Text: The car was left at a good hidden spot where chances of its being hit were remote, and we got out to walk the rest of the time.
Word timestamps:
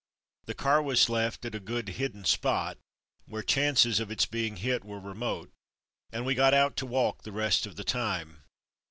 The 0.45 0.55
car 0.55 0.81
was 0.81 1.09
left 1.09 1.45
at 1.45 1.53
a 1.53 1.59
good 1.59 1.87
hidden 1.89 2.25
spot 2.25 2.79
where 3.27 3.43
chances 3.43 3.99
of 3.99 4.09
its 4.09 4.25
being 4.25 4.55
hit 4.55 4.83
were 4.83 4.99
remote, 4.99 5.51
and 6.11 6.25
we 6.25 6.33
got 6.33 6.55
out 6.55 6.75
to 6.77 6.87
walk 6.87 7.21
the 7.21 7.31
rest 7.31 7.67
of 7.67 7.75
the 7.75 7.83
time. 7.83 8.41